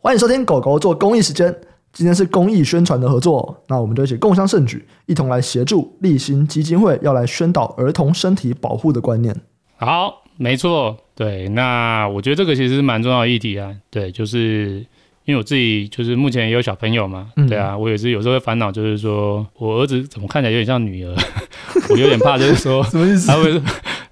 [0.00, 1.54] 欢迎收听狗狗做公益时间。
[1.92, 9.34] 今天是公益宣传的合作，那我们就一起共襄盛举，一同来协助立新基金会要来宣导儿童身体保护的观念。
[9.76, 13.72] 好，没错，对，那我觉得这个其实是蛮重要的议题啊。
[13.90, 14.84] 对，就是
[15.24, 21.14] 因为我自己就是目前也有小朋友嘛，嗯、对啊，我也是有时候会烦恼，就是说我儿子怎么看起来有点像女儿，
[21.90, 23.28] 我有点怕，就是说 什么意思？
[23.28, 23.62] 他会。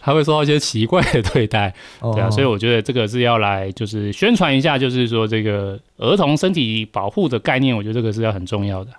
[0.02, 8.90] 他会受到一些奇怪的对待，对啊，所以我觉得这个是要来就是宣传一下，就是说这个儿童身体保护的概念，我觉得这个是要很重要的。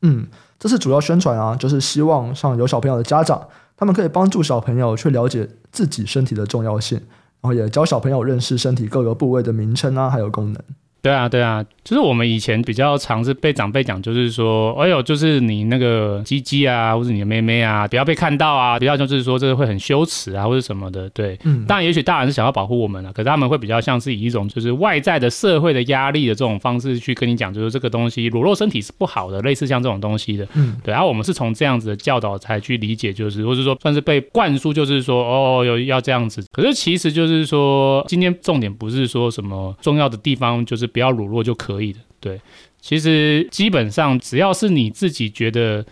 [0.00, 0.26] 嗯，
[0.58, 3.46] 这是主要宣传啊，就是希望像有小朋友的家长，
[3.76, 6.98] 他们可以帮助小朋友去了解自己身体的重要性，
[7.40, 10.62] 然后也教小朋友认识身体各个部位的名称啊，还有功能。
[11.06, 21.08] 对啊，对啊，就是我们以前比较常是被长辈讲，就是说，哎呦，就是你那个鸡鸡啊，或者你的妹妹啊，不要被看到啊，不要就是说这个会很羞耻啊，或者什么的。
[21.10, 30.44] 对，嗯，当然，也许大人是想要保护我们了，可是他们会比较像是以一种就是外在的社会的压力的这种方式去跟你讲，就是这个东西裸露身体是不好的，类似像这种东西的。
[30.54, 36.44] 嗯，对，然后我们是从这样子的教导才去理解，就是或者说算是被灌输，就是说哦，有要这样子。
[36.50, 40.90] 可是其实就是说，今天重点不是说什么重要的地方，就是。
[40.96, 41.98] 不要裸露就可以了。
[42.20, 42.40] 对，
[42.80, 45.84] 其实基本上只要是你自己觉得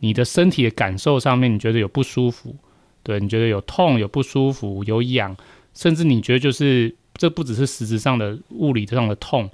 [0.00, 2.56] 你的身体的感受上面，你觉得有不舒服，
[3.04, 5.36] 对，你觉得有痛、有不舒服、有痒，
[5.74, 9.48] 甚至你觉得就是这不只是实质上的物理上的痛，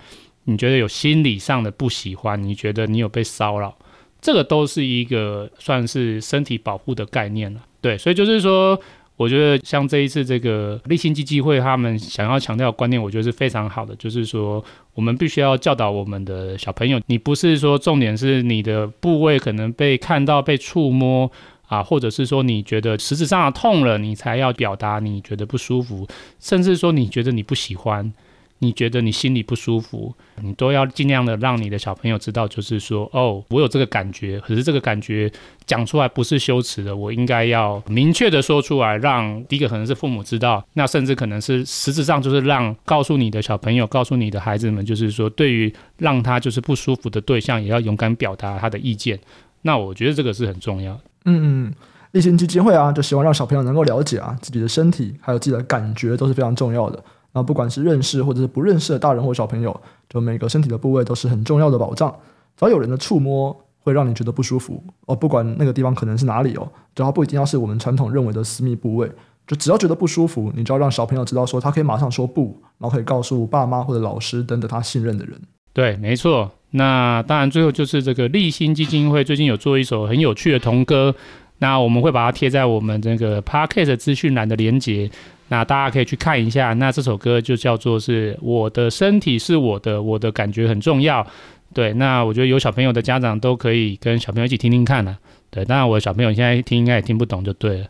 [0.45, 3.77] 你觉得有心理上的不喜欢，你觉得你有被骚扰，
[4.23, 7.61] 这个都是一个算是身体保护的概念了。
[7.83, 8.81] 对，所以就是说。
[9.17, 13.95] 我觉得像这一次这个励馨基金会他们想要强调观念，我觉得是非常好的。
[13.97, 21.31] 就是说，我们必须要教导我们的小朋友，你不是说重点是你的部位可能被看到、被触摸
[21.69, 26.07] 啊，或者是说你觉得实质上的痛了，你才要表达你觉得不舒服，
[26.41, 28.13] 甚至说你觉得你不喜欢。
[28.61, 35.31] 你觉得你心里不舒服，你都要尽量的让你的小朋友知道，就是说，哦，我有这个感觉，可是这个感觉
[35.67, 49.19] 讲出来不是羞耻的，我应该要明确的说出来，让第一个可能是父母知道，那甚至可能是实质上就是让告诉你的小朋友，告诉你的孩子们，就是说，对于让他就是不舒服的对象，也要勇敢表达他的意见。
[49.63, 50.95] 那我觉得这个是很重要。
[51.27, 51.75] 嗯嗯，
[52.13, 57.03] 励馨基金会啊，就希望让小朋友能够了解啊，自己的身体还有自己的感觉都是非常重要的。
[57.35, 59.79] 那不管是认识或者是不认识的大人或小朋友，
[60.09, 62.11] 就每个身体的部位都是很重要的保障。
[62.57, 69.11] 只要有人的触摸会让你觉得不舒服哦，不管那个地方可能是哪里哦，只要不一定要是我们传统认为的私密部位，
[69.47, 75.39] 就只要觉得不舒服，你就要让小朋友知道说他可以马上说不，然后可以告诉爸妈或者老师等等他信任的人。
[75.73, 76.51] 对，没错。
[76.71, 81.15] 那当然最后就是这个励馨基金会最近有做一首很有趣的童歌，
[81.59, 85.11] 那我们会把它贴在我们这个 Podcast 资讯栏的连接。
[85.49, 91.27] 那大家可以去看一下，那这首歌就叫做是我的身体是我的，我的感觉很重要。
[91.73, 95.19] 对，那我觉得有小朋友的家长都可以跟小朋友一起听听看了。
[95.51, 97.87] 对，当然我的小朋友现在听应该也听不懂就对了。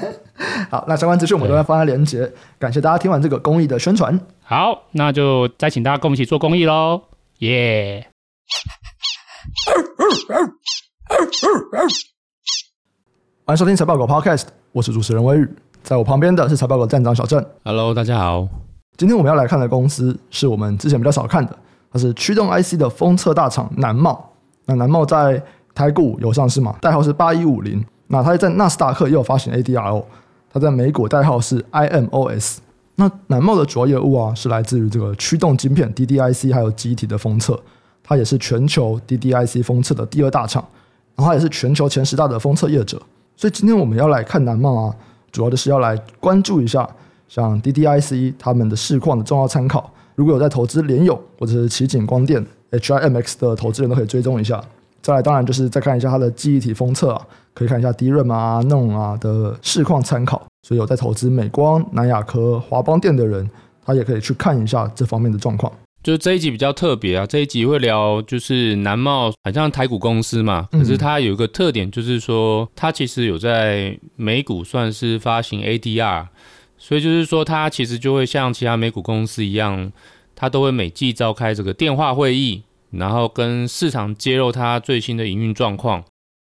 [0.70, 2.30] 好，那相关资讯我们都会放在链接。
[2.58, 4.18] 感谢大家听完这个公益的宣传。
[4.42, 7.02] 好，那就再请大家跟我们一起做公益喽，
[7.38, 8.10] 耶、yeah！
[13.44, 15.48] 欢迎收听财报狗 Podcast，我是主持人威宇。
[15.82, 17.44] 在我旁边的是财报狗站长小郑。
[17.64, 18.46] Hello，大家好。
[18.96, 21.56] 今天我们要来看的公司是我们之前比较少看的，
[21.92, 24.32] 它是驱动 IC 的封测大厂南茂。
[24.66, 25.42] 那南茂在
[25.74, 26.76] 台股有上市嘛？
[26.80, 27.84] 代号是八一五零。
[28.08, 30.04] 那它在纳斯达克也有发行 ADR，
[30.52, 32.58] 它在美股代号是 IMOS。
[32.96, 37.58] 那南茂的主要业务啊，是来自于这个驱动晶片 DDIC 还有记忆体的封测。
[38.02, 40.62] 它也是全球 DDIC 封测的第二大厂，
[41.16, 43.00] 然后它也是全球前十大的封测业者。
[43.36, 44.94] 所以今天我们要来看南茂啊。
[45.30, 46.88] 主要的是要来关注一下，
[47.28, 49.92] 像 DDIC 他们的市况的重要参考。
[50.14, 54.62] 如果有在投资联友或者是奇景光电 HIMX 的投资人都可以追踪一下。
[55.02, 60.42] 再来，当然就是再看一下它的记忆体封测啊，可以看一下 DRAM 啊、NOR 啊的市况参考。
[60.62, 63.48] 所以有在投资美光、南亚科、华邦电的人，
[63.82, 65.72] 他也可以去看一下这方面的状况。
[66.02, 76.28] 就是这一集比较特别啊，这一集会聊就是南茂，好像台股公司嘛，可是它有一个特点，就是说它其实有在美股算是发行 ADR，
[76.78, 79.92] 所以就是说它其实就会像其他美股公司一样，
[80.34, 82.62] 它都会每季召开这个电话会议，
[82.92, 86.02] 然后跟市场揭露它最新的营运状况。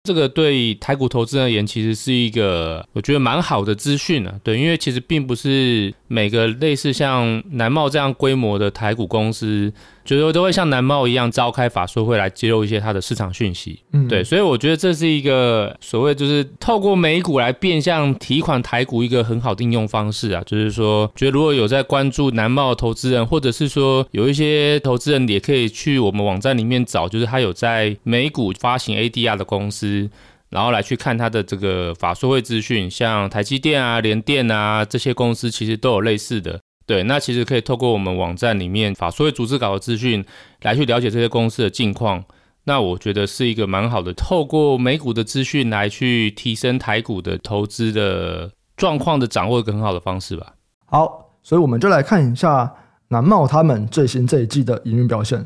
[0.06, 4.38] 这个对台股投资而言，其实是一个我觉得蛮好的资讯啊。
[4.44, 9.72] 对，因为其实并不是每个类似像南茂这样规模的台股公司，
[10.04, 13.80] 觉得都会像南茂一样召开法说会来揭露一些它的市场讯息。
[13.92, 30.10] 嗯，对，所以我觉得这是一个所谓就是透过美股来变相提款台股一个很好的应用方式啊，就是说，觉得如果有在关注南茂的投资人，或者是说有一些投资人也可以去我们网站里面找，就是他有在美股发行 ADR 的公司。
[30.50, 36.60] 然后来去看它的这个法说会资讯，像台积电啊、联电啊这些公司，其实都有类似的。
[36.86, 40.25] 对，那其实可以透过我们网站里面法说会组织稿的资讯，
[40.62, 42.25] 来去了解这些公司的近况。
[42.64, 50.54] 那我觉得是一个蛮好的，透过美股的资讯来去提升台股的投资的状况的掌握，一个很好的方式吧。
[50.86, 52.75] 好，所以我们就来看一下
[53.08, 55.44] 南茂他们最新这一季的营运表现。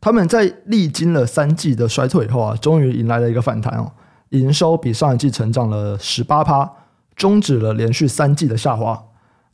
[0.00, 3.92] 他们在历经了三季的衰退以后啊，终于迎来了一个反弹哦。
[4.30, 6.70] 营收比上一季成长了十八趴，
[7.14, 9.02] 终止了连续三季的下滑。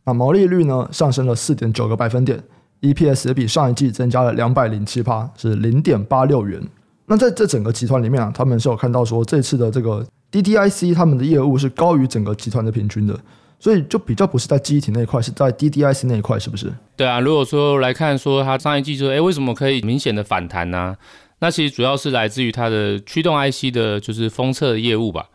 [0.09, 2.43] 那毛利率呢，上升了四点九个百分点
[2.81, 6.59] ，EPS 也比上一季增加了两百零七趴，是零点八六元。
[7.05, 13.15] 那在这整个集团里面啊，他们是有看到说，这次的这个 DDIC 他们的业务是高于整个集团的平均的，
[13.59, 16.73] 所以就比较不是在记忆体那一块，是在 DDIC 那一块，是不是？
[16.97, 20.97] 对啊，如果说来看说它上一季就哎，为什么可以明显的反弹呢？
[21.41, 25.27] 那其实主要是来自于它的驱动 IC 的，就是封测的业务吧。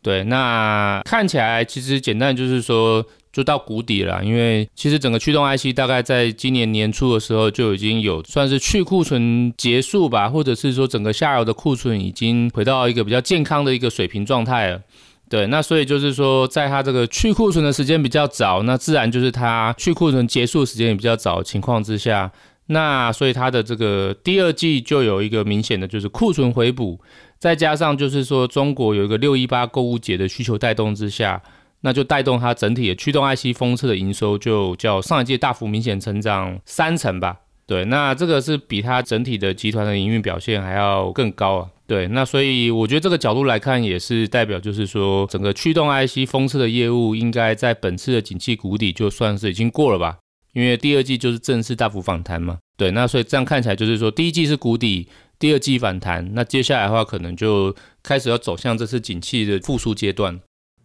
[0.00, 4.22] 对，那看起来其实简单就是说，就到谷底了。
[4.24, 14.80] 因为其实整个驱动 IC 大概在今年年初的时候就已经有算是去库存结束吧，或者是说整个下游的库存已经回到一个比较健康的一个水平状态了。
[15.28, 22.30] 对，那所以就是说，在它这个去库存的时间比较早，那自然就是它去库存结束时间也比较早的情况之下。
[22.66, 27.00] 那所以它的这个第二季就有一个明显的就是库存回补，
[27.38, 31.42] 再加上就是说中国有一个六一八购物节的需求带动之下，
[31.82, 37.36] 那就带动它整体的驱动 IC 封测的营收就较上一季大幅明显成长三成吧。
[37.66, 41.68] 对，那这个是比它整体的集团的营运表现还要更高啊。
[41.86, 50.18] 对，那所以我觉得这个角度来看也是代表就是说整个驱动 IC 封测的业务应该在本次的景气谷底就算是已经过了吧。
[50.52, 55.08] 因为第二季就是正式大幅反弹嘛，对，那所以这样看起来就是说，第一季是谷底，
[55.38, 60.38] 第二季反弹，那接下来的话可能就开始要走向这次景气的复苏阶段。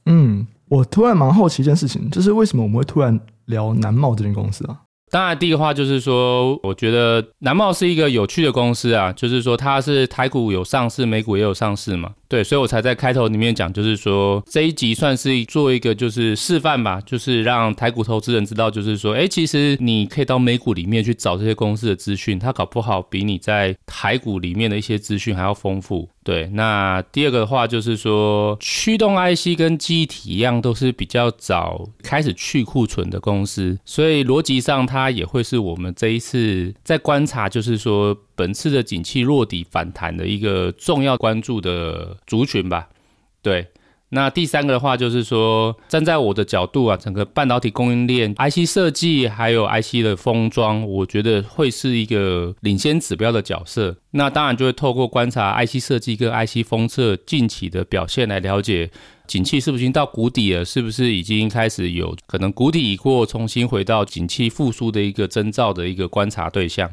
[0.06, 4.82] 嗯，我突然蛮好奇一件事情，就是为什么我们会突然聊南茂这间公司啊？
[5.10, 26.10] 当然，第一个话就是说，我觉得南茂是一个有趣的公司啊，就是说它是台股有上市，美股也有上市嘛，对，所以我才在开头里面讲，就是说这一集算是做一个就是示范吧，就是让台股投资人知道，就是说，哎，其实你可以到美股里面去找这些公司的资讯，它搞不好比你在台股里面的一些资讯还要丰富。
[26.24, 42.90] 对，那第二个的话就是说，驱动 IC 跟机体一样，都是比较早开始去库存的公司，所以逻辑上它它也会是我们这一次在观察，就是说本次的景气落底反弹的一个重要关注的族群吧。
[43.42, 43.68] 对。
[44.10, 53.98] 那第三个的话就是说，站在我的角度啊，整个半导体供应链、IC 设计还有 IC 的封装，我觉得会是一个领先指标的角色。
[54.12, 58.90] 那当然就会透过观察 IC 设计跟 IC 封测近期的表现来了解，
[59.28, 66.90] 景气是不是已经到谷底了，是不是已经开始有可能谷底已过，重新回到景气复苏的一个征兆的一个观察对象。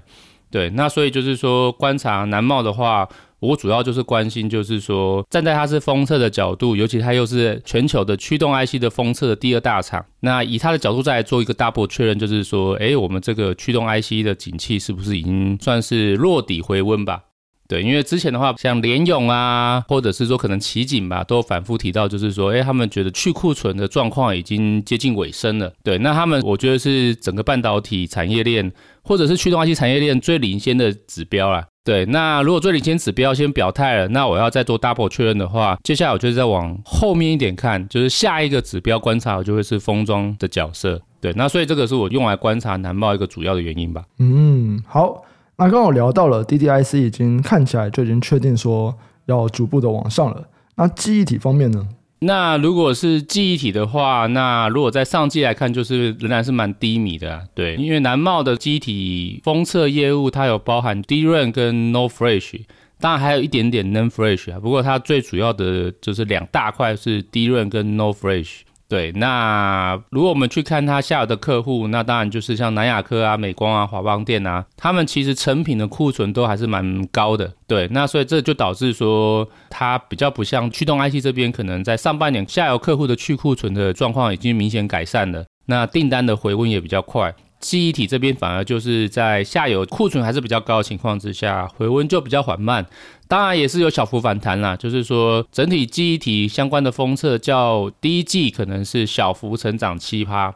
[0.50, 3.08] 对，那所以就是说，观察南茂的话。
[3.44, 17.24] 我主要就是关心，就是说，站在它是封测的角度，尤其它又是全球的驱动 IC 的封测的第二大厂，那以它的角度再来做一个 double 确认，就是说，哎，我们这个驱动 IC 的景气是不是已经算是落底回温吧？
[17.67, 25.72] 对，因为之前的话，像联咏啊，或者是说可能奇景吧，都反复提到，就是说，哎，他们觉得去库存的状况已经接近尾声了。
[25.82, 28.70] 对，那他们我觉得是整个半导体产业链，
[29.03, 31.67] 或者是驱动 IC 产业链最领先的指标啦。
[31.84, 40.98] 对，那如果最领先指标先表态了，那我要再做 double 确认的话，接下来我就是再往后面一点看，就是下一个指标观察，我就会是封装的角色。
[41.20, 44.03] 对，那所以这个是我用来观察南茂一个主要的原因吧。
[44.19, 45.22] 嗯，好，
[45.56, 50.43] 那刚刚我聊到了 DDIC 已经看起来就已经确定说要逐步的往上了，
[50.76, 51.86] 那记忆体方面呢？
[52.24, 62.60] 那如果是记忆体的话，那如果在上季来看，就是仍然是蛮低迷的啊，对，因为南茂的记忆体封测业务，它有包含低润跟 no fresh，
[62.98, 68.60] 当然还有一点点 non fresh 啊，不过它最主要的就是两大块是低润跟 no fresh。
[68.94, 77.53] 对，那如果我们去看它下游的客户，那当然就是像南亚科啊、美光啊、华邦电啊，他们其实成品的库存都还是蛮高的。
[77.67, 87.34] 对，那所以这就导致说，它比较不像驱动 IC 这边，可能在上半年下游客户的去库存的状况已经明显改善了，那订单的回温也比较快。
[87.61, 92.84] 记忆体这边反而就是在下游库存还是比较高的情况之下，回温就比较缓慢。
[93.27, 100.55] 当然也是有小幅反弹啦，就是说整体记忆体相关的封测较第一季可能是小幅成长七趴。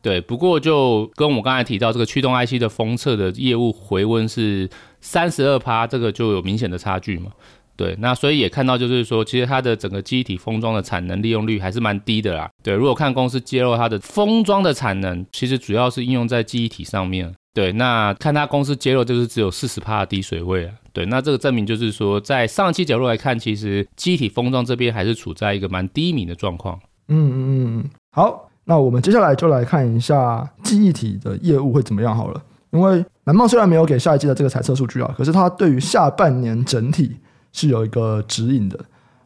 [0.00, 4.68] 对，不过就跟我刚才提到这个驱动 IC 的封测的业务回温是
[5.00, 7.32] 三十二趴，这个就有明显的差距嘛。
[7.78, 12.50] 对，那所以也看到就是说，其实它的整个记忆体封装的产能利用率还是蛮低的啦。
[12.60, 17.32] 对，如果看公司揭露它的封装的产能，其实主要是应用在记忆体上面。
[17.54, 20.74] 对，那看它公司揭露就是只有四十帕的低水位啊。
[20.92, 26.76] 对，那这个证明就是说，在上期角度来看，其实记忆体封装这边还是处在一个蛮低迷的状况。
[27.06, 28.50] 嗯嗯嗯，好。
[28.64, 32.42] 那我们接下来就来看一下记忆体的业务会怎么样好了。
[32.70, 37.16] 因为南茂虽然没有给下一季的这个财测数据啊，可是它对于下半年整体
[37.60, 38.78] 是有一个指引的。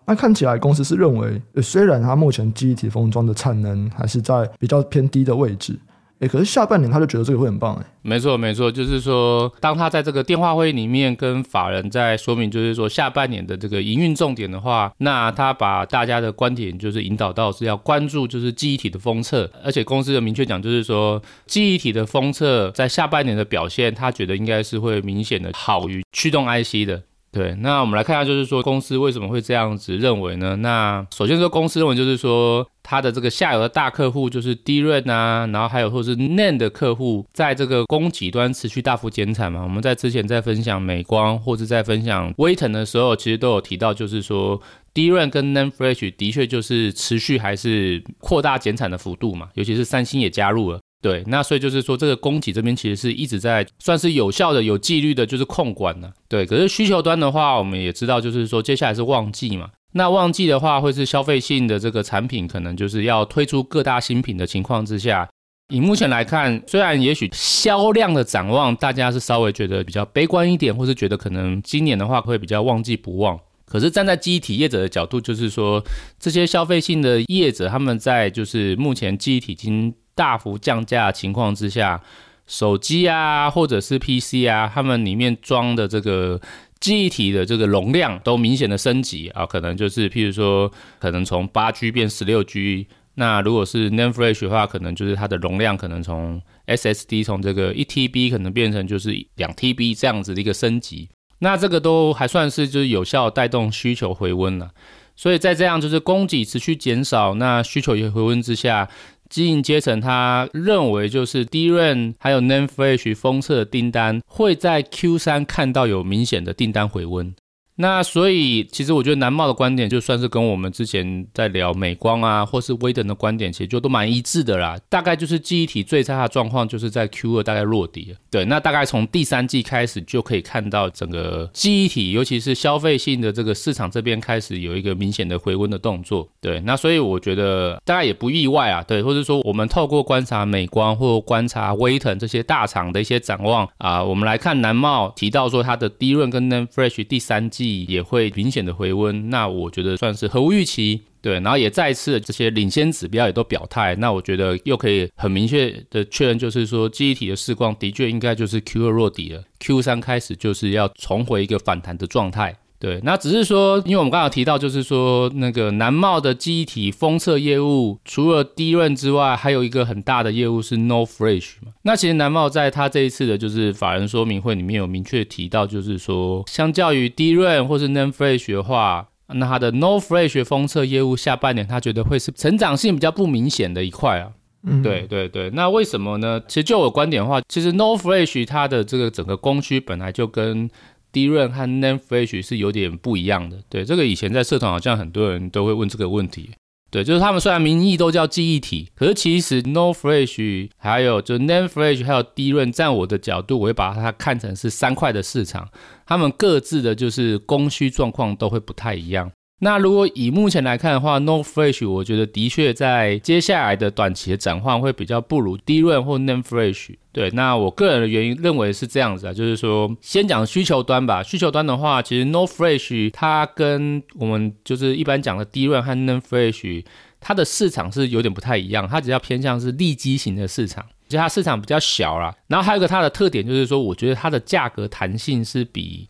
[0.07, 5.79] 那看起来公司是认为，虽然它目前记忆体封装的产能还是在比较偏低的位置。
[6.19, 7.87] 哎，可是下半年他就觉得这个会很棒哎。
[8.03, 27.03] 没错，没错，就是说，当他在这个电话会议里面跟法人在说明，就是说下半年的这个营运重点的话，那他把大家的观点就是引导到是要关注就是记忆体的封测，而且公司的明确讲就是说，记忆体的封测在下半年的表现，他觉得应该是会明显的好于驱动 IC 的。
[27.33, 30.55] 对，那我们来看一下，就是说公司为什么会这样子认为呢？
[30.57, 39.63] 那首先说，公司认为就是说，它的这个下游的大客户就是 d r a 啊，然后还有或是 NAND 的客户，在这个供给端持续大幅减产嘛。
[39.63, 44.61] 我们在之前在分享美光或者在分享威腾的时候，其实都有提到，就是说
[44.93, 50.79] d r a 跟 NAND Flash 的确就是持续还是扩大减产的幅度嘛，尤其是三星也加入了。
[51.03, 56.13] 对，那所以就是说，这个供给这边其实是一直在算是有效的、有纪律的，就是控管了。
[56.29, 59.69] 对，可是需求端的话，我们也知道，就是说接下来是旺季嘛。
[59.95, 65.29] 那旺季的话，会是消费性的这个产品，可能就是要推出各大新品的情况之下。
[65.75, 73.37] 以目前来看，虽然也许销量的展望，大家是稍微觉得比较悲观一点，或是觉得可能今年的话会比较旺季不旺。
[73.67, 75.83] 可是站在记忆体业者的角度，就是说
[76.21, 79.93] 这些消费性的业者，他们在就是目前记忆体已经。
[80.15, 82.03] 大幅降价情况之下，
[82.47, 86.41] 手机啊，或者是 PC 啊，他们里面装的这个
[86.81, 104.71] 记忆体的这个容量都明显的升级啊，可能就是譬如说，可能从八 G 变十六 G，那如果是 NAND Flash 的话，可能就是它的容量可能从 SSD 从这个一 TB 可能变成就是两 TB 这样子的一个升级，那这个都还算是就是有效带动需求回温了，
[105.15, 108.89] 所以在这样就是供给持续减少，那需求也回温之下。
[109.33, 117.35] 经营阶层他认为，就是 d r a n 还有 name flash 封测的订单会在 Q 三看到有明显的订单回温。
[117.77, 124.79] 那所以，其实我觉得南茂的观点就算是跟我们之前在聊美光啊，或是威腾的观点，其实就都蛮一致的啦。
[124.91, 128.19] 大概就是记忆体最差的状况，就是在 Q 二大概落底了。
[128.31, 136.29] 对，那大概从第三季开始就可以看到整个记忆体，尤其是消费性的这个市场这边开始有一个明显的回温的动作。
[136.43, 138.83] 对，那所以我觉得大概也不意外啊。
[138.83, 147.62] 对，或者说我们透过观察美光或观察威腾这些大厂的一些展望啊，我们来看南茂提到说它的低润跟 NAND Flash 第三季。
[147.63, 162.57] 也会明显的回温，那我觉得算是合乎预期，对，然后也再次这些领先指标也都表态，那我觉得又可以很明确的确认，就是说记忆体的市况的确应该就是 Q 二落底了，Q 三开始就是要重回一个反弹的状态。
[162.83, 171.71] 对，那只是说，因为我们刚刚提到，就是说那个南茂的记忆体封测业务，除了 DRAM 之外，还有一个很大的业务是 NOR Flash 嘛。
[171.83, 184.33] 那其实南茂在他这一次的就是法人说明会里面有明确提到，就是说，相较于 DRAM 或是 No Fresh 的话，那他的 NOR Flash 封测业务下半年他觉得会是成长性比较不明显的一块啊。
[184.65, 185.51] 嗯，对对对。
[185.51, 186.41] 那为什么呢？
[186.47, 190.71] 其实就我观点的话，其实 NOR Flash 它的这个整个供需本来就跟
[191.13, 196.51] 低润和 NAND Flash 是有点不一样的，对，这个以前在社团好像很多人都会问这个问题，
[196.91, 205.69] 对，就是他们虽然名义都叫记忆体，可是其实 No Flash 还有就 NAND Flash 还有低润在我的角度，我会把它看成是三块的市场，
[206.07, 209.31] 他们各自的就是供需状况都会不太一样。
[209.65, 216.97] 那如果以目前来看的话，NOR Flash 我觉得的确在接下来的短期的展望会比较不如 DRAM 或 n a m e Fresh。
[217.13, 221.23] 对，那我个人的原因认为是这样子啊，就是说先讲需求端吧。
[221.23, 226.85] 需求端的话，其实 No Fresh 它跟我们就是一般讲的 DRAM 和 NAND Flash，
[227.21, 232.35] 它的市场是有点不太一样，它比较偏向是利基型的市场，其实它市场比较小啦。
[232.49, 236.09] 然后还有一个它的特点就是说，我觉得它的价格弹性是比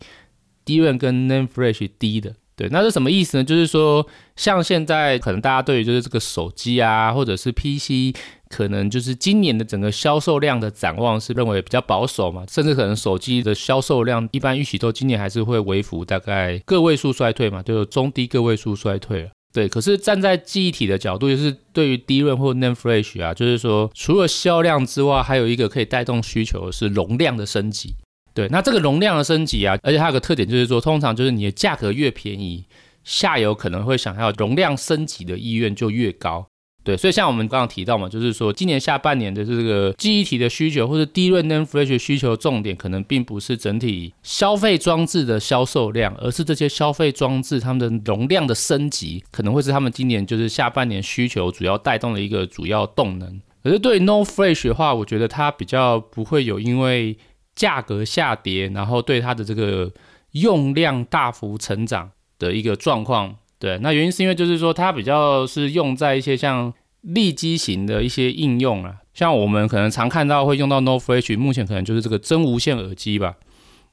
[0.65, 2.33] DRAM 跟 NAND Flash 低的。
[2.55, 3.43] 对，那是什么意思呢？
[3.43, 4.05] 就是说，
[4.35, 8.15] 像现在可能大家对于就是这个手机啊，或者是 PC，
[8.49, 19.29] 可能就是今年的整个销售量的展望是认为比较保守嘛，甚至可能手机的销售量一般预期都今年还是会微幅大概个位数衰退嘛，就是中低个位数衰退了。
[19.51, 27.95] 对，可是站在记忆体的角度，就是对于 DRAM 或 NAND Flash 啊，就是说除了销量之外，还有一个可以带动需求是容量的升级。
[28.33, 32.65] 对，那这个容量的升级啊，而且它有个特点就是说，通常就是你的价格越便宜，
[33.03, 36.47] 下游可能会想要容量升级的意愿就越高。
[36.83, 53.39] 对，所以像我们刚刚提到嘛，就是说今年下半年的这个记忆体的需求，或者 DRAM NAND Flash 需求重点，可能并不是整体消费装置的销售量，而是这些消费装置它们的容量的升级，可能会是他们今年就是下半年需求主要带动的一个主要动能。
[53.63, 57.17] 可是对 No Flash 的话，我觉得它比较不会有因为
[57.55, 59.91] 价格下跌，然后对它的这个
[60.31, 63.35] 用量大幅成长的一个状况。
[63.59, 73.35] 对，那原因是因为就是说它比较是用在一些像立机型的一些应用啊，像我们可能常看到会用到 NOR Flash，目前可能就是这个真无线耳机吧。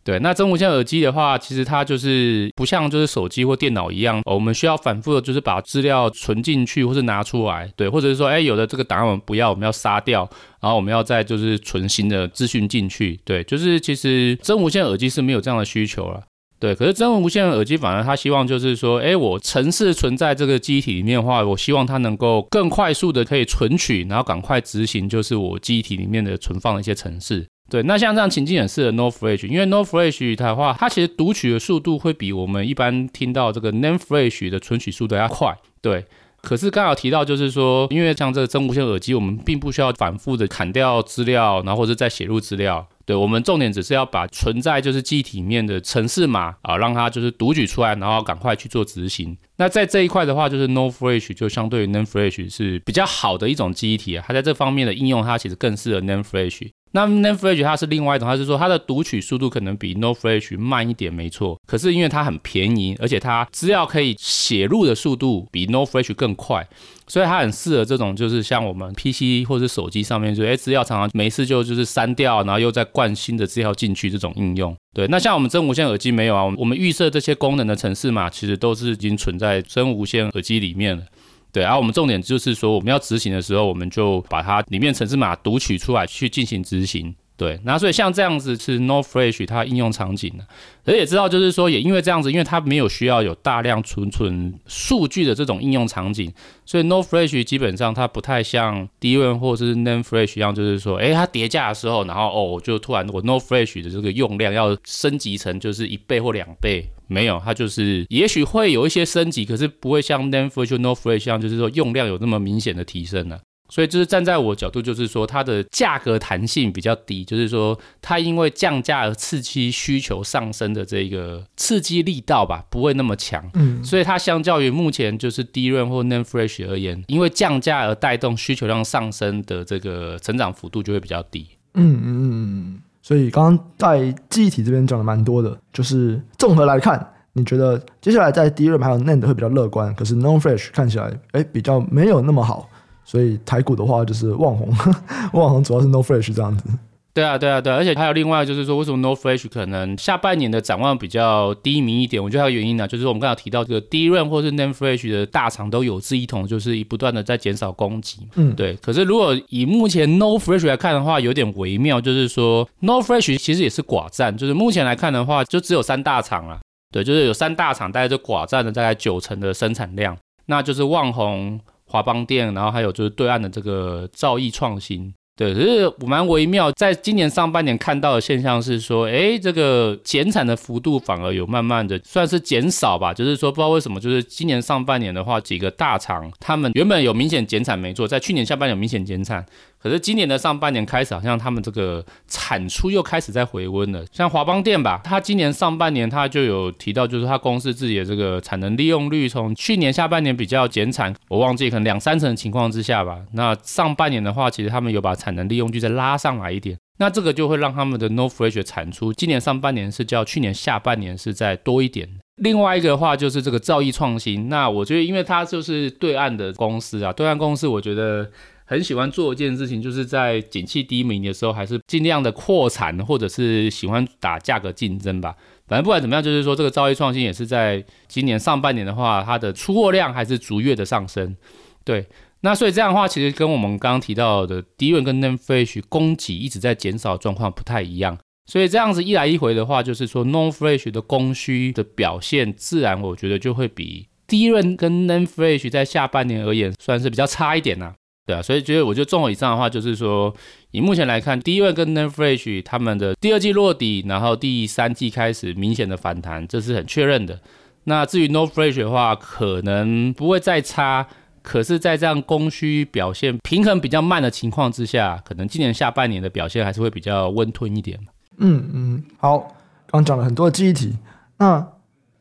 [0.03, 10.29] 对，那真无线耳机的话，其实它就是不像就是手机或电脑一样，我们需要反复的就是把资料存进去或是拿出来，对，或者是说，哎，有的这个档案我们不要，我们要杀掉，
[10.61, 16.23] 然后我们要再就是存新的资讯进去，对，就是其实真无线耳机是没有这样的需求了。
[16.59, 27.47] 对，可是真无线耳机反而他希望就是说，哎，我程式存在这个机体里面的话，我希望它能够更快速的可以存取，然后赶快执行，就是我机体里面的存放的一些程式。
[27.71, 35.57] 对，那像这样情境很适合 No Flash，因为 No Flash 它的话，它其实读取的速度会比我们一般听到这个 Name Flash 的存取速度要快。
[35.81, 36.05] 对，
[36.43, 42.87] 可是刚好提到就是说，因为像这个真无线耳机，我们并不需要反复的砍掉资料，然后或者再写入资料。
[43.07, 49.37] 对，我们重点只是要把存在就是记忆体里面的程式码啊，让它就是读取出来，然后赶快去做执行。
[49.57, 56.71] 那在这一块的话，就是 No Flash 就相对于 Name Flash 是比较好的一种记忆体啊，它在这方面的应用，它其实更适合 Name Flash。
[56.93, 61.57] 那 NAND Flash 它是另外一种，它是说它的读取速度可能比 NOR Flash 慢一点，没错。
[61.67, 66.67] 可是因为它很便宜，而且它资料可以写入的速度比 NOR Flash 更快，
[67.07, 74.77] 所以它很适合这种就是像我们 PC 或者手机上面，就哎资料常常没事就就是删掉，然后又再灌新的资料进去这种应用。
[74.93, 81.05] 对，那像我们真无线耳机没有啊，我们预设这些功能的程式码其实都是已经存在真无线耳机里面了。
[81.53, 87.15] 对，然后我们重点就是说，我们要执行的时候，我们就把它里面城市码读取出来去进行执行。
[87.41, 90.47] 对，那所以像这样子是 No Flash 它应用场景的，
[90.85, 94.31] 而也知道就是说，也因为这样子，因为它没有需要有大量存储
[94.67, 96.31] 数据的这种应用场景，
[96.67, 113.39] 所以 No Flash 基本上它不太像 DRAM 或者是 NAND Flash 一样，就是说，哎，它叠加的时候，然后哦，就突然我 No Flash 的这个用量要升级成就是一倍或两倍，没有，它就是也许会有一些升级，可是不会像 NAND Flash、NOR Flash 一样，就是说用量有那么明显的提升呢、
[113.71, 123.49] 所以就是站在我角度，就是说它的价格弹性比较低，就是说它因为降价而刺激需求上升的这个刺激力道吧，不会那么强。
[123.55, 131.47] 嗯，所以它相较于目前就是 DRAM 或 NAND Fresh 而言，因为降价而带动需求量上升的这个成长幅度就会比较低。
[131.75, 132.81] 嗯嗯嗯嗯。
[133.03, 142.70] 所以刚刚在记忆体这边讲的蛮多的，就是综合来看，你觉得接下来在 DRAM 还有 NAND 会比较乐观，可是 NOR Flash 看起来哎比较没有那么好。
[143.11, 144.69] 所以台股的话就是旺宏，
[145.35, 146.65] 旺宏主要是 NOR Flash 这样子。
[147.13, 152.23] 对啊，对啊，对啊，而且还有另外就是说，为什么 NOR Flash 可能下半年的展望比较低迷一点？
[152.23, 158.29] 我觉得还有原因呢、啊，就是我们刚才提到这个 DRAM 或是 Name Fresh 的大厂都有志一同，就是不断的在减少供给。
[158.37, 158.77] 嗯，对。
[158.77, 166.61] 可是如果以目前 NOR Flash 来看的话，有点微妙，就是说 NOR Flash 其实也是寡占，就是目前来看的话，就只有三大厂了。
[166.93, 171.59] 对，就是有三大厂，大概就寡占了大概九成的生产量，那就是旺宏。
[171.91, 175.13] 华邦店，然后还有就是对岸的这个兆易创新。
[175.37, 189.43] 对，可是蛮微妙，在今年上半年看到的现象是说，哎，这个减产的幅度反而有慢慢的算是减少吧，就是说不知道为什么，就是今年上半年的话，几个大厂他们原本有明显减产没错，在去年下半年有明显减产，
[189.83, 194.05] 可是今年的上半年开始，好像他们这个产出又开始在回温了。
[194.13, 212.07] 像华邦电吧，它今年上半年它就有提到，就是它公司自己的这个产能利用率从去年下半年比较减产，我忘记可能两三成的情况之下吧，那上半年的话，其实他们有把产能利用率再拉上来一点，那这个就会让他们的 NOR Flash 产出今年上半年是较去年下半年是再多一点。
[212.37, 218.31] 另外一个的话就是这个兆易创新，那我觉得因为它就是对岸的公司啊，对岸公司我觉得
[218.71, 225.35] 很喜欢做一件事情，就是在景气低迷的时候，还是尽量的扩产，或者是喜欢打价格竞争吧。
[225.67, 231.37] 反正不管怎么样，就是说这个造业创新也是在今年上半年的话，它的出货量还是逐月的上升。
[231.85, 232.07] 对，
[232.43, 238.17] 那所以这样的话，其实跟我们刚刚提到的 DRAM 跟 NAND Flash 供给一直在减少状况不太一样。
[238.47, 247.95] 所以这样子一来一回的话，就是说 NOR Flash 的供需的表现，自然我觉得就会比 DRAM 跟 NAND Flash 在下半年而言，算是比较差一点呐、啊。
[248.31, 250.33] 对啊，所以觉得我觉得综合以上的话，就是说
[250.71, 257.41] 以目前来看第一位跟 NAND Flash 他们的第二季落底，然后第三季开始明显的反弹，这是很确认的。
[257.85, 261.09] 那至于 NOR Flash 的话，可能不会再差。
[261.43, 267.99] 可是，在这样供需表现平衡比较慢的情况之下，可能今年下半年的表现还是会比较温吞一点。
[268.37, 270.97] 嗯嗯，好，刚讲了很多的记忆体，
[271.39, 271.67] 那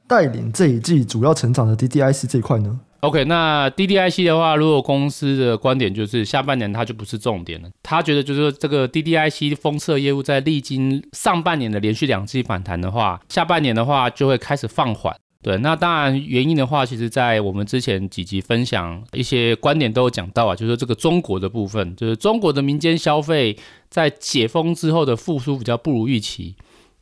[0.07, 15.15] 带领这一季主要成长的 DDIC 这一块呢？OK，那 DDIC 的话，如果公司的观点就是下半年它就不是重点了，他觉得就是说这个 DDIC 封测业务在历经上半年的连续两季反弹的话，下半年的话就会开始放缓。
[15.41, 23.55] 对，那当然原因的话，其实，在我们之前几集分享一些观点都有讲到啊，就是说这个中国的部分，就是中国的民间消费
[23.89, 26.53] 在解封之后的复苏比较不如预期。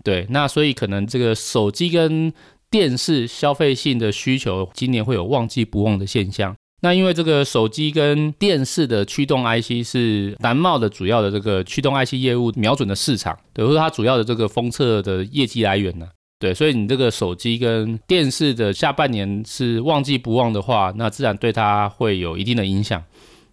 [0.03, 2.31] 对，那所以可能这个手机跟
[2.69, 6.55] 电视消费性的需求今年会有旺季不旺的现象。
[6.81, 16.07] 那因为这个手机跟电视的驱动 IC 是南茂的主要的这个驱动 IC 业务瞄准的市场，对，或者它主要的这个封测的业绩来源呢。
[16.39, 23.03] 对，所以你这个手机跟电视的下半年是旺季不旺的话，那自然对它会有一定的影响。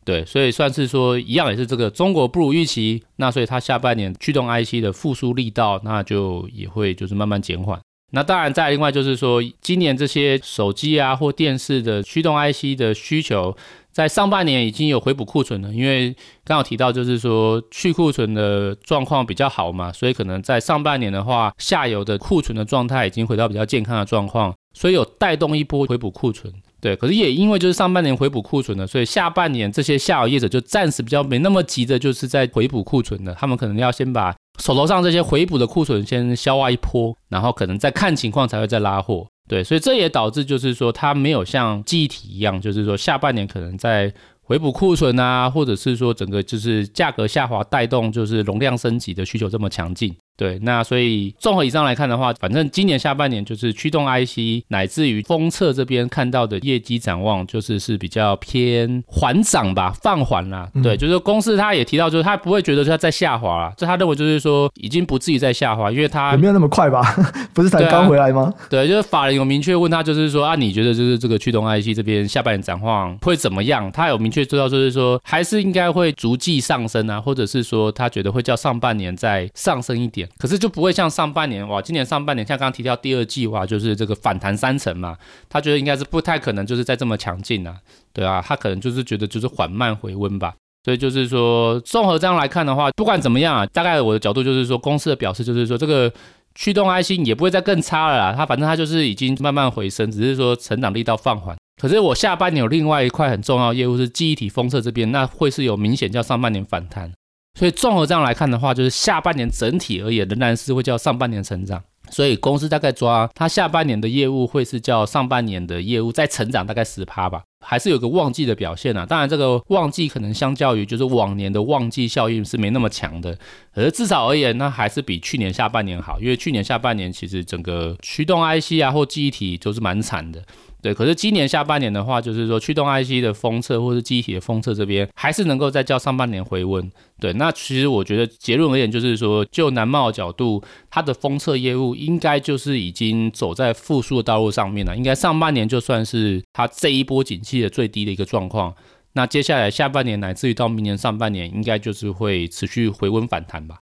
[0.04, 7.80] 对，所以算是说一样，也是这个中国不如预期，那所以它下半年驱动 IC 的复苏力道，那就也会就是慢慢减缓。
[8.14, 13.54] 那当然，再另外就是说，今年这些手机啊或电视的驱动 IC 的需求。
[13.92, 16.12] 在上半年已经有回补库存了，因为
[16.44, 26.52] 刚好提到就是说去库存的状况比较好嘛，所以可能在上半年的话，下游的库存的状态已经回到比较健康的状况，所以有带动一波回补库存。
[26.80, 39.26] 对，可是也因为就是上半年回补库存了，所以下半年这些下游业者就暂时比较没那么急的，就是在回补库存的，他们可能要先把手头上这些回补的库存先消化一波，然后可能再看情况才会再拉货。
[39.46, 44.12] 对，所以这也导致就是说，它没有像记忆体一样，就是说下半年可能在
[44.42, 50.14] 回补库存啊，或者是说整个就是价格下滑带动就是容量升级的需求这么强劲。
[50.36, 60.68] 对，那所以综合以上来看的话，反正今年下半年就是驱动 IC 乃至于封测这边看到的业绩展望，就是是比较偏缓涨吧，放缓啦。
[60.74, 67.02] 嗯、对，就是公司他也提到，就是他不会觉得他在下滑啦，这他认为就是说已经不至于在下滑，因为他没有那么快吧？
[67.54, 68.52] 不是才刚回来吗？
[68.68, 73.88] 对，就是法人有明确问他，就是说啊，你觉得就是这个驱动 IC 这边下半年展望会怎么样？
[73.92, 80.23] 他有明确知道，就是说还是应该会逐季上升啊，或者是说他觉得会较上半年再上升一点。
[80.38, 85.16] 可是就不会像上半年哇，今年上半年像刚刚提到第二季哇，就是这个反弹三成嘛，
[85.48, 87.76] 他觉得应该是不太可能，就是再这么强劲啊，
[88.12, 90.54] 对啊，他可能就是觉得就是缓慢回温吧。
[90.84, 96.12] 所以就是说，综合这样来看的话，不管怎么样啊，大概我的角度就是说，公司的表示就是说，这个
[96.54, 101.56] 驱动 IC 也不会再更差了啦，它反正它就是已经慢慢回升，只是说成长力道放缓。
[101.80, 107.10] 可是我下半年有另外一块很重要业务是记忆体封测这边，那会是有明显较上半年反弹。
[107.58, 111.82] 所以综合这样来看的话，就是下半年整体而言仍然是会叫上半年成长。
[112.10, 119.06] 所以公司大概抓它下半年的业务会是叫上半年的业务再成长大概十趴吧，还是有个旺季的表现啊。
[119.06, 123.36] 当然这个旺季可能相较于就是往年的旺季效应是没那么强的，
[123.74, 130.42] 可是至少而言那还是比去年下半年好，因为去年下半年其实整个驱动 IC 啊或记忆体都是蛮惨的。
[130.84, 136.92] 对，可是今年下半年的话，就是说驱动 IC 的封测或是记忆体的封测这边，还是能够再较上半年回温。
[137.18, 144.94] 对，那其实我觉得结论而言，就是说就南茂的角度，它的封测业务应该就是已经走在复苏的道路上面了。
[144.94, 148.74] 应该上半年就算是它这一波景气的最低的一个状况。
[149.14, 153.78] 那接下来下半年乃至于到明年上半年，应该就是会持续回温反弹吧。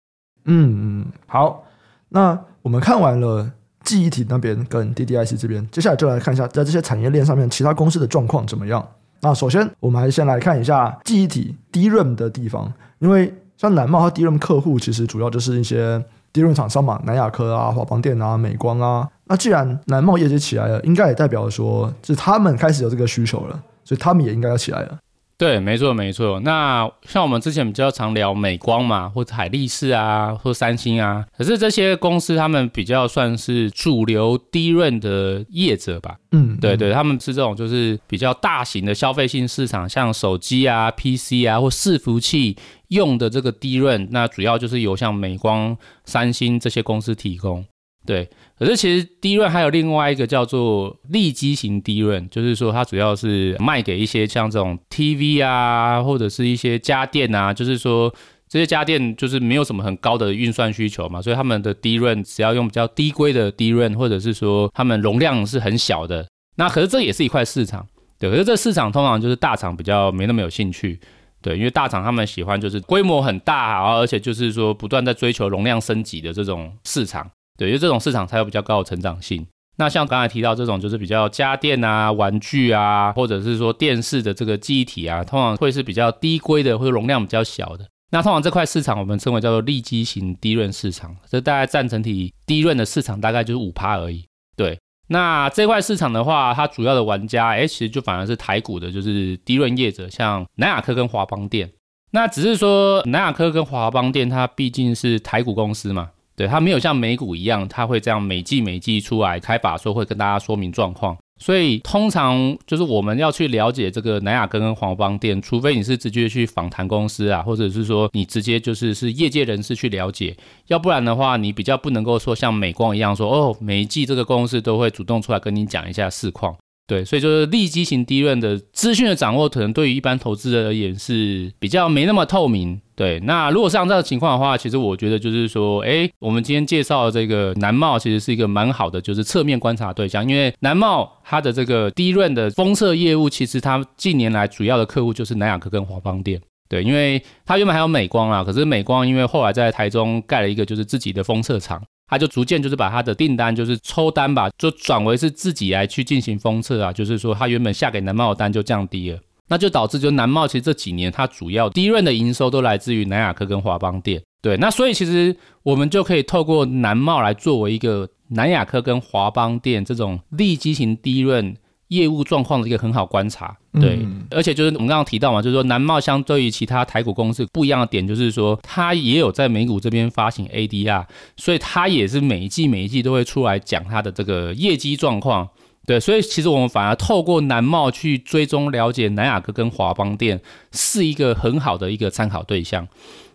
[0.45, 1.63] 嗯嗯，好，
[2.09, 3.51] 那我们看完了。
[3.83, 8.85] 记忆体那边跟 DDIC 这边，接下来就来看一下在这些产业链上面其他公司的状况怎么样。
[9.21, 19.07] 那首先，我们还是先来看一下记忆体 DRAM 的地方，因为像南茂和 DRAM 客户其实主要就是一些 DRAM 厂商嘛，南亚科啊、华邦电啊、美光啊。
[19.25, 24.97] 那既然南茂业绩起来了，应该也代表说，就是他们开始有这个需求了，所以他们也应该要起来了。
[25.41, 26.39] 对，没错没错。
[26.41, 36.15] 那像我们之前比较常聊美光嘛，或者海力士啊，或三星啊，可是这些公司他们比较算是主流低润的业者吧。
[36.31, 42.55] 嗯，对对，他们是这种就是比较大型的消费性市场，像手机啊、PC 啊或伺服器
[42.89, 45.75] 用的这个低润，那主要就是由像美光、
[46.05, 47.65] 三星这些公司提供。
[48.03, 58.11] 对，可是其实低润还有另外一个叫做利基型低润，就是说它主要是卖给一些像这种 TV 啊，或者是一些家电啊，就是说
[58.49, 67.85] 这些家电就是没有什么很高的运算需求嘛，所以他们的低润只要用比较低规的低润，或者是说他们容量是很小的，那可是这也是一块市场，
[68.17, 70.99] 对，可是这市场通常就是大厂比较没那么有兴趣，
[71.39, 77.29] 对，因为大厂他们喜欢就是规模很大，然后而且就是说不断在追求容量升级的这种市场。
[77.61, 79.45] 对，因为这种市场才有比较高的成长性。
[79.77, 87.85] 那像刚才提到这种，就是比较家电啊、玩具啊，或者是说电视的这个记忆体啊，通常会是比较低规的，或者容量比较小的。
[88.09, 94.25] 那通常这块市场我们称为叫做利基型低润市场，这大概占整体低润的市场大概就是五趴而已。
[94.55, 101.71] 对，那这块市场的话，它主要的玩家，哎，其实就反而是台股的，就是低润业者，像南亚科跟华邦电。
[102.09, 106.09] 那只是说南亚科跟华邦电，它毕竟是台股公司嘛。
[106.35, 120.35] 对，它没有像美股一样，它会这样每季每季出来开法说会跟大家说明状况，所以通常就是我们要去了解这个南亚根跟黄邦店，除非你是直接去访谈公司啊，或者是说你直接就是是业界人士去了解，
[120.67, 126.55] 要不然的话，你比较不能够说像美光一样说哦，每一季这个公司都会主动出来跟你讲一下市况。
[126.87, 132.81] 对，所以就是利基型低润的资讯的掌握，可能对于一般投资人而言是比较没那么透明。
[133.01, 140.23] 对，那如果是这样的情况的话，其实我觉得就是说，哎，我们今天介绍的这个南茂，其实是一个蛮好的，就是侧面观察对象。
[140.29, 146.39] 因为南茂它的这个低润的封测业务，其实它近年来主要的客户就是南亚科跟华邦电。
[146.69, 151.81] 对，因为它原本还有美光啦，可是美光因为后来在台中盖了一个就是自己的封测厂。
[152.07, 159.19] 他就逐渐就是把他的订单就是抽单吧，就转为是自己来去进行封测啊，就是说他原本下给南茂的单就降低了，
[159.51, 171.55] 那就导致就南茂其实这几年它主要第一润的营收都来自于南亚科跟华邦电，对，那所以其实我们就可以透过南茂来作为一个南亚科跟华邦电这种利基型低润。
[171.91, 185.49] 业务状况的一个很好观察，对，嗯、而且就是我们刚刚提到嘛，就是说南茂相对于其他台股公司不一样的点，就是说它也有在美股这边发行 ADR，所以它也是每一季每一季都会出来讲它的这个业绩状况，
[185.85, 190.39] 对，所以其实我们反而透过南茂去追踪了解南亚哥跟华邦店
[190.71, 192.87] 是一个很好的一个参考对象。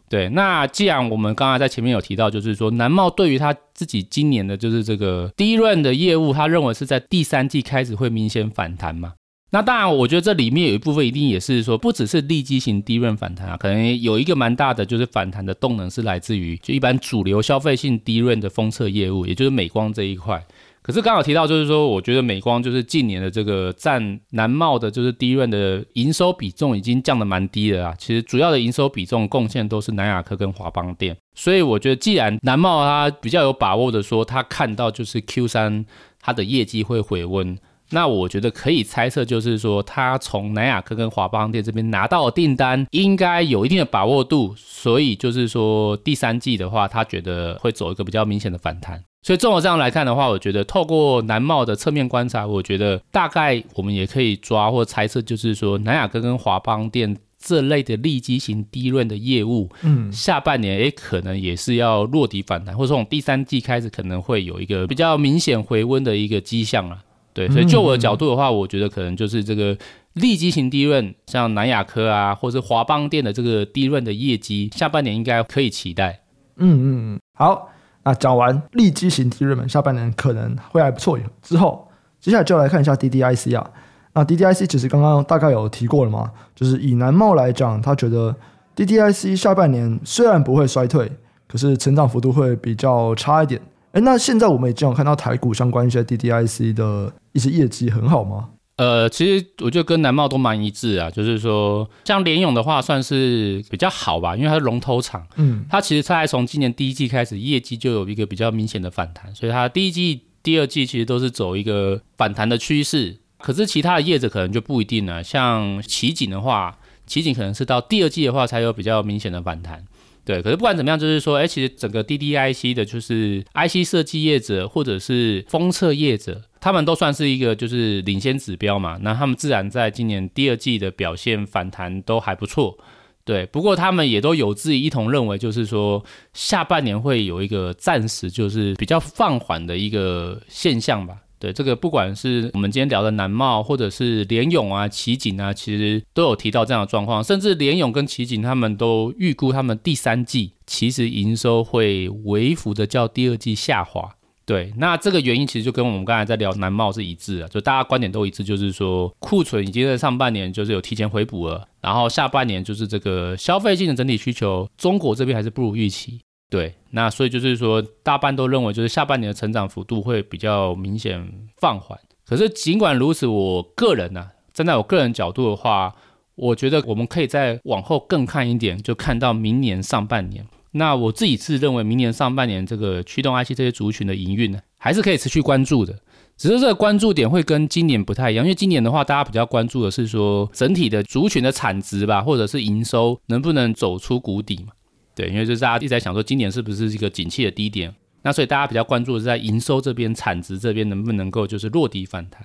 [0.08, 9.14] 对，那既然我们刚才在前面有提到，就是说南茂对于他自己今年的就是这个低润的业务，他认为是在第三季开始会明显反弹嘛。
[9.50, 20.44] 那当然，我觉得这里面有一部分一定也是说，不只是利基型低润反弹啊，可能有一个蛮大的就是反弹的动能是来自于就一般主流消费性低润的封测业务，也就是美光这一块。
[20.86, 27.94] 可是刚好提到，就是说，我觉得美光就是近年的这个占南茂的，就是低润的营收比重已经降得蛮低了啊。
[27.98, 35.84] 其实主要的营收比重贡献都是南亚科跟华邦电，所以我觉得既然南茂它比较有把握的说，他看到就是 Q 三
[36.20, 37.58] 它的业绩会回温，
[37.90, 49.02] 那我觉得可以猜测就是说，他从南亚科跟华邦电这边拿到的订单应该有一定的把握度，所以就是说第三季的话，他觉得会走一个比较明显的反弹。
[49.26, 66.96] 所以综合这样来看的话，我觉得透过南茂的侧面观察，我觉得大概我们也可以抓或猜测，就是说南亚科跟华邦电这类的利基型低润的业务，嗯，下半年也可能也是要落底反弹，或者从第三季开始可能会有一个比较明显回温的一个迹象了。
[67.34, 69.76] 对，所以就我的角度的话，我觉得可能就是这个
[70.12, 76.20] 利基型低润，像南亚科啊，或是华邦电的这个低润的业绩，下半年应该可以期待。
[76.58, 77.70] 嗯嗯嗯，好。
[78.06, 81.88] 那讲完利基型低润们下半年可能会还不错，之后
[82.20, 83.68] 接下来就来看一下 DDIC 啊。
[84.12, 88.34] 那 DDIC 其实刚刚大概有提过了嘛，就是以南茂来讲，他觉得
[88.76, 91.10] DDIC 下半年虽然不会衰退，
[91.48, 93.60] 可是成长幅度会比较差一点。
[93.92, 98.50] 诶，那现在我们已经有看到台股相关一些 DDIC 的一些业绩很好吗？
[98.76, 113.16] 呃，其实我觉得跟南茂都蛮一致啊，就是说，像联咏的话算是比较好吧，因为它是龙头厂，嗯，它其实它从今年第一季开始业绩就有一个比较明显的反弹，所以它第一季、第二季其实都是走一个反弹的趋势。
[113.38, 119.84] 可是其他的业者可能就不一定了，像奇景的话，奇景可能是到第二季的话才有比较明显的反弹。
[120.26, 128.98] 对，可是不管怎么样，就是说，哎，其实整个 DDIC 的，就是 IC 设计业者或者是封测业者，他们都算是一个就是领先指标嘛。
[129.02, 132.76] 那他们自然在今年第二季的表现反弹都还不错。
[133.24, 141.16] 对，不过他们也都有自己一同认为，就是说下半年会有一个暂时就是比较放缓的一个现象吧。
[141.38, 147.22] 对，这个不管是我们今天聊的南茂，或者是联咏啊、奇景啊，其实都有提到这样的状况。
[147.22, 154.14] 甚至联咏跟奇景他们都预估他们第三季其实营收会微幅的较第二季下滑。
[154.46, 166.20] 对，那这个原因其实就跟我们刚才在聊南茂是一致的，就大家观点都一致，就是说库存已经在上半年就是有提前回补了，然后下半年就是这个消费性的整体需求，中国这边还是不如预期。
[166.48, 171.28] 对，那所以就是说大半都认为就是下半年的成长幅度会比较明显
[171.58, 171.98] 放缓。
[172.24, 175.94] 可是尽管如此，我个人呢、啊，站在我个人角度的话，
[176.34, 180.46] 我觉得我们可以再往后更看一点，就看到明年上半年。
[180.72, 185.98] 那我自己是认为，明年上半年这个驱动 IC 这些族群的营运呢，还是可以持续关注的。
[186.36, 194.72] 只是这个关注点会跟今年不太一样，因为今年的话，大家比较关注的是说整体的族群的产值吧，或者是营收能不能走出谷底嘛？
[195.16, 197.92] 对，因为就是大家一直在想说，今年是不是一个景气的低点？
[198.22, 202.44] 那所以大家比较关注的是在营收这边、产值这边能不能够就是落地反弹。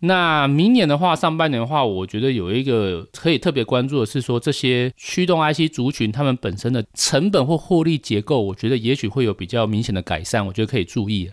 [0.00, 11.30] 那明年的话，上半年的话，我觉得有一个可以特别关注的是说，这些驱动 IC 族群他们本身的成本或获利结构，我觉得也许会有比较明显的改善，我觉得可以注意。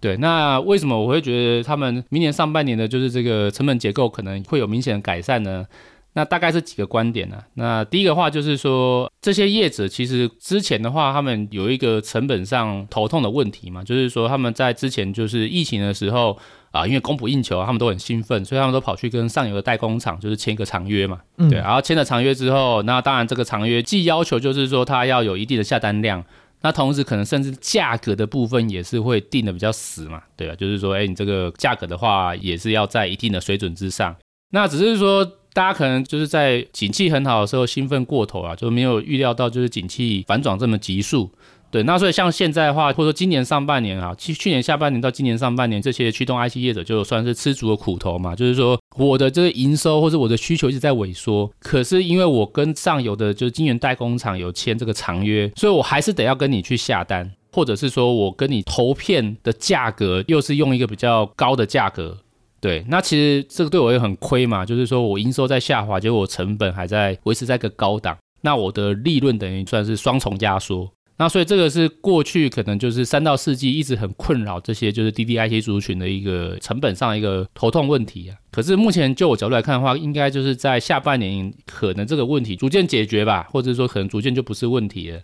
[0.00, 5.66] 对，那为什么我会觉得他们明年上半年的就是这个成本结构可能会有明显的改善呢？
[6.14, 7.44] 那大概是几个观点呢、啊？
[7.54, 16.38] 那第一个话就是说，这些业者其实之前的话，他们有一个成本上头痛的问题嘛，就是说他们在之前就是疫情的时候。
[16.74, 26.24] 啊，因为供不应求，他们都很兴奋，所以他们都跑去跟上游的代工厂就是签一个长约嘛，嗯、对，然后签了长约之后，那当然这个长约既要求就是说它要有一定的下单量，
[26.62, 30.56] 那同时可能甚至价格的部分也是会定的比较死嘛，对吧？
[30.56, 34.16] 就是说，哎，你这个价格的话也是要在一定的水准之上，
[34.50, 35.24] 那只是说
[35.54, 41.30] 大家可能就是在景气很好的时候兴奋过头啊，就没有预料到就是景气反转这么急速。
[41.70, 48.34] 对，那所以像现在的话，或者说今年上半年啊，去去年下半年到今年上半年，这些驱动 IC 业者就算是吃足了苦头嘛。
[48.36, 62.18] 就是说，我的这个营收或者我的需求一直在萎缩，可是因为我跟上游的就是晶圆代工厂有签这个长约，所以我还是得要跟你去下单，或者是说我跟你投片的价格又是用一个比较高的价格。
[62.64, 70.90] 对，那其实这个对我也很亏嘛，就是说我营收在下滑，结果我成本还在维持在一个高档，那我的利润等于算是双重压缩。
[71.18, 78.36] 那所以这个是过去可能就是三到四季一直很困扰这些就是 DDIC 族群的一个成本上一个头痛问题啊。
[78.50, 85.20] 可是目前就我角度来看的话，应该就是在下半年可能这个问题逐渐解决吧，或者说可能逐渐就不是问题了。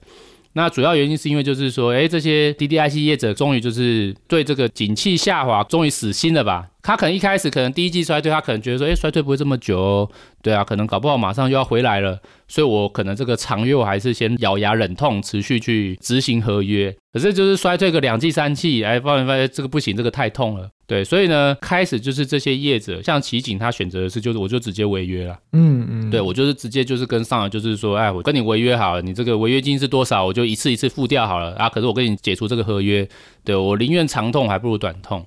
[0.53, 6.67] 那主要原因是因为就是说，哎，这些 DDIC 业者终于就是对这个景气下滑终于死心了吧？
[6.83, 10.11] 他可能一开始可能第一季衰退，他可能觉得说，哎，衰退不会这么久哦，
[10.43, 16.95] 对啊，可能搞不好马上又要回来了，所以我可能这个长约我还是先咬牙忍痛持续去执行合约。
[17.13, 31.69] 可是就是衰退个两季三季，哎，发现发现这个不行，这个太痛了，对，所以呢，开始就是这些业者，像奇景，他选择的是就是我就直接违约了，嗯嗯，对我就是直接就是跟上了就是说，哎，我跟你违约好了，你这个违约金是多少，我就一次一次付掉好了啊。
[31.69, 33.07] 可是我跟你解除这个合约，
[33.45, 35.27] 对我宁愿长痛还不如短痛。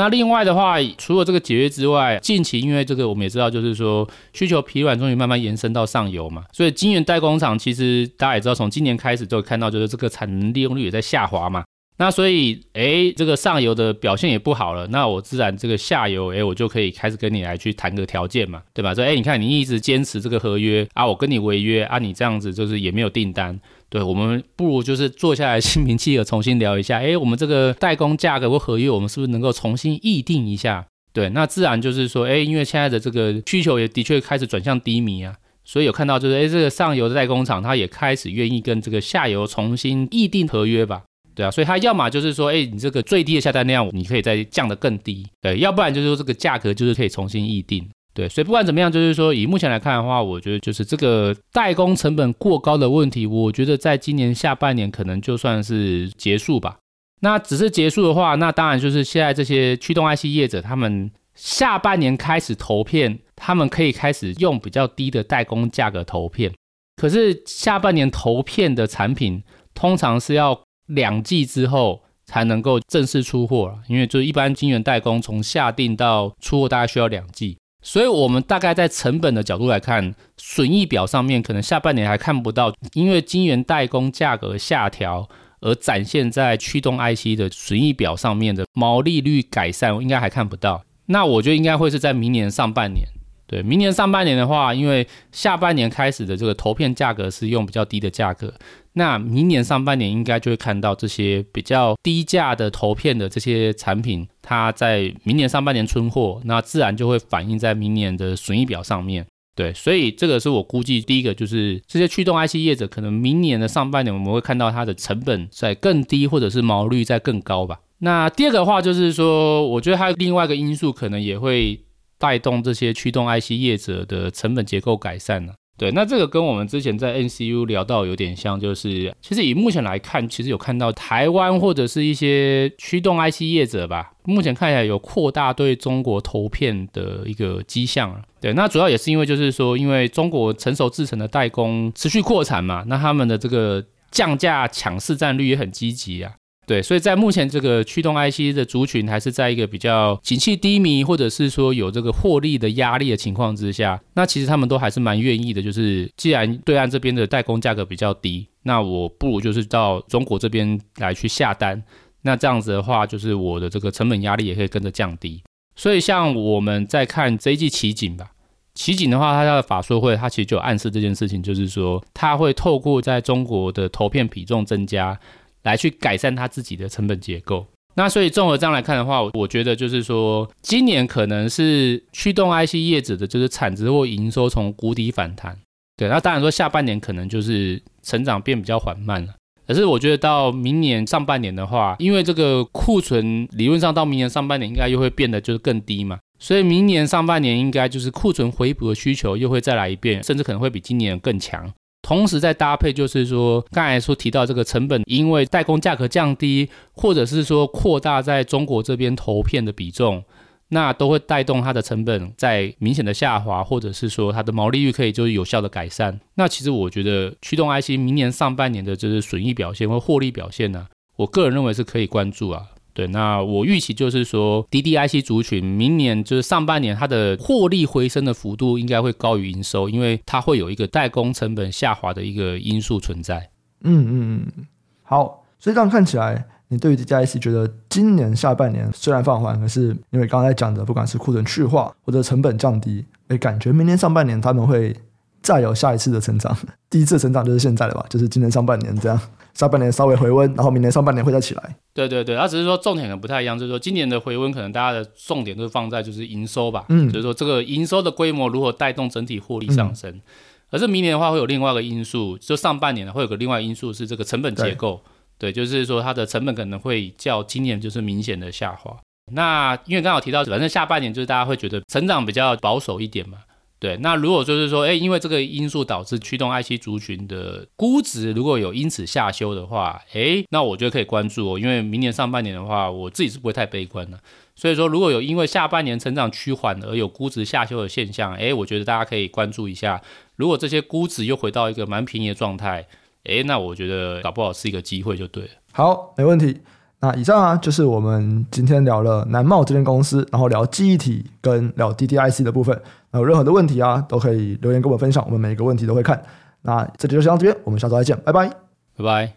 [0.00, 11.62] 那另外的话，除了这个解约之外，近期因为这个我们也知道，就是说需求疲软，终于慢慢延伸到上游嘛，所以晶圆代工厂其实大家也知道，从今年开始就看到，就是这个产能利用率也在下滑嘛。
[11.98, 18.94] 那所以，哎，这个上游的表现也不好了，那我自然这个下游，哎，我就可以开始跟你来去谈个条件嘛，对吧？
[18.94, 23.60] 说，哎，你看你一直坚持这个合约啊，我跟你违约啊，你这样子就是也没有订单。
[23.90, 30.86] 对，我们不如就是坐下来心平气和重新聊一下，哎，我们这个代工价格或合约，我们是不是能够重新议定一下？
[31.12, 41.02] 对，那自然就是说，哎，因为现在的这个需求也的确开始转向低迷啊，所以有看到就是，哎，这个上游的代工厂它也开始愿意跟这个下游重新议定合约吧？
[41.34, 47.88] 对啊，所以它要么就是说，哎，你这个最低的下单量你可以再降得更低，对，要不然就是说这个价格就是可以重新议定。
[48.12, 56.78] 对，所以不管怎么样，就是说以目前来看的话，我觉得就是这个代工成本过高的问题，我觉得在今年下半年可能就算是结束吧。
[57.20, 66.52] 那只是结束的话，那当然就是现在这些驱动 IC 业者，他们下半年开始投片，他们可以开始用比较低的代工价格投片。
[66.96, 69.42] 可是下半年投片的产品，
[69.72, 77.56] 通常是要两季之后才能够正式出货了，因为就是一般晶圆代工从下定到出货大概需要两季。
[77.82, 85.28] 所以我们大概在成本的角度来看，损益表上面可能下半年还看不到，因为晶圆代工价格下调
[85.60, 90.82] 而展现在驱动 IC 的损益表上面的毛利率改善，应该还看不到。
[91.06, 93.06] 那我觉得应该会是在明年上半年。
[93.50, 98.54] 对，明年上半年的话，因为下半年开始的这个投片价格是用比较低的价格，
[98.92, 109.26] 那明年上半年应该就会看到这些比较低价的投片的这些产品，它在明年上半年出货，那自然就会反映在明年的损益表上面。
[109.56, 117.80] 对，所以这个是我估计第一个，就是这些驱动 IC 业者可能明年的上半年我们会看到它的成本在更低，或者是毛率在更高吧。
[117.98, 121.80] 那第二个的话就是说，我觉得还有另外一个因素可能也会。
[122.20, 125.54] 带动这些驱动 IC 业者的成本结构改善呢？
[125.78, 138.22] 对，那这个跟我们之前在 NCU 聊到有点像，就是其实以目前来看，其实有看到台湾或者是一些驱动 IC 业者吧，目前看起来有扩大对中国投片的一个迹象。
[138.42, 146.34] 对，那主要也是因为就是说，因为中国成熟制程的代工持续扩产嘛，那他们的这个降价抢市占率也很积极啊。
[146.70, 155.60] 对，所以在目前这个驱动 IC 的族群还是在一个比较景气低迷，或者是说有这个获利的压力的情况之下，那其实他们都还是蛮愿意的。
[155.60, 161.82] 就是既然对岸这边的代工价格比较低，那我不如就是到中国这边来去下单。
[162.22, 165.42] 那这样子的话，就是我的这个成本压力也可以跟着降低。
[165.74, 168.30] 所以像我们在看这一季奇景吧，
[168.74, 175.18] 奇景的话，它的法说会它其实就有暗示这件事情，就是说它会透过在中国的投片比重增加。
[175.62, 177.66] 来去改善它自己的成本结构。
[177.94, 185.58] 那所以综合这样来看的话，我觉得就是说，今年可能是驱动 IC 业者的就是产值或营收从谷底反弹。
[185.96, 189.34] 对，那当然说下半年可能就是成长变比较缓慢了。
[189.66, 201.72] 可是我觉得到明年上半年的话，因为这个库存理论上到明年上半年应该又会变得就是更低嘛，所以明年上半年应该就是库存回补的需求又会再来一遍，甚至可能会比今年更强。
[202.10, 210.24] 同时再搭配，就是说刚才说提到这个成本，因为代工价格降低，或者是说扩大在中国这边投片的比重，
[210.70, 216.18] 那都会带动它的成本在明显的下滑，或者是说它的毛利率可以就是有效的改善。
[216.34, 222.70] 那其实我觉得驱动 IC 明年上半年的就是损益表现或获利表现呢、我个人认为是可以关注啊。
[222.92, 233.50] 对，那我预期就是说，DDIC 族群明年就是上半年它的获利回升的幅度应该会高于营收，因为它会有一个代工成本下滑的一个因素存在。
[233.82, 234.66] 嗯嗯嗯，
[235.02, 244.94] 好，所以这样看起来，你对于 DDIC 觉得今年下半年虽然放缓，可是因为刚才讲的，不管是库存去化或者成本降低，诶，感觉明年上半年他们会
[245.40, 246.56] 再有下一次的成长。
[246.90, 248.04] 第一次成长就是现在了吧？
[248.10, 249.18] 就是今年上半年这样。
[249.60, 251.76] 下半年稍微回温，然后明年上半年会再起来。
[251.92, 260.10] 对对对，它只是说重点可能不太一样，就是说今年的回温可能大家的重点都是放在就是营收吧，嗯，就是说这个营收的规模如何带动整体获利上升。
[260.10, 260.22] 嗯、
[260.70, 265.02] 而是明年的话会有另外一个因素，就上半年呢会有个另外因素是这个成本结构，
[265.38, 268.96] 对，对，就是说它的成本可能会较今年就是明显的下滑。
[269.32, 273.38] 那因为刚好提到，反正下半年就是大家会觉得成长比较保守一点嘛。
[273.80, 284.20] 对，那如果就是说，哎，因为这个因素导致驱动 IC 族群的估值如果有因此下修的话，哎，那我觉得可以关注哦，因为明年上半年的话，我自己是不会太悲观的。
[284.54, 289.98] 所以说，如果有因为下半年成长趋缓而有估值下修的现象，哎，我觉得大家可以关注一下。
[290.36, 292.86] 如果这些估值又回到一个蛮便宜的状态，
[293.24, 295.50] 哎，那我觉得搞不好是一个机会就对了。
[295.72, 296.60] 好，没问题。
[297.00, 302.78] 那以上啊，就是我们今天聊了南茂这间公司，然后聊记忆体跟聊 DDIC 的部分。
[303.12, 306.22] 有任何的问题啊，都可以留言跟我们分享，我们每一个问题都会看。
[306.62, 308.48] 那这期就先到这边，我们下周再见，拜拜，
[308.96, 309.32] 拜拜。